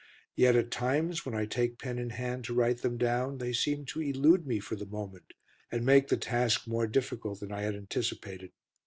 Yet 0.35 0.55
at 0.55 0.71
times, 0.71 1.27
when 1.27 1.35
I 1.35 1.45
take 1.45 1.77
pen 1.77 1.99
in 1.99 2.09
hand 2.09 2.43
to 2.45 2.55
write 2.55 2.79
them 2.81 2.97
down, 2.97 3.37
they 3.37 3.53
seem 3.53 3.85
to 3.85 4.01
elude 4.01 4.47
me 4.47 4.59
for 4.59 4.75
the 4.75 4.87
moment, 4.87 5.33
and 5.71 5.85
make 5.85 6.07
the 6.07 6.17
task 6.17 6.65
more 6.65 6.87
difficult 6.87 7.39
than 7.39 7.51
I 7.51 7.61
had 7.61 7.75
anticipated. 7.75 8.49